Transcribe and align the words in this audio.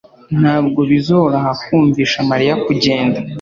Ntabwo 0.41 0.79
bizoroha 0.91 1.51
kumvisha 1.65 2.19
Mariya 2.29 2.55
kugenda 2.65 3.19